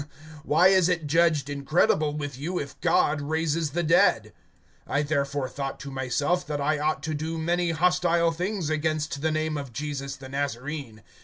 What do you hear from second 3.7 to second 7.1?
dead? (9)I therefore thought to myself, that I ought